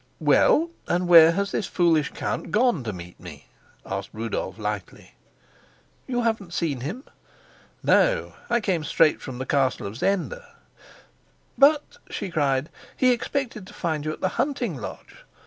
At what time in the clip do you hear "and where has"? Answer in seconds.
0.87-1.51